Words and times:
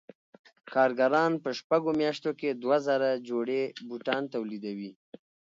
کارګران 0.73 1.31
په 1.43 1.49
شپږو 1.59 1.91
میاشتو 2.01 2.31
کې 2.39 2.49
دوه 2.61 2.77
زره 2.87 3.09
جوړې 3.29 3.61
بوټان 3.87 4.23
تولیدوي 4.33 4.91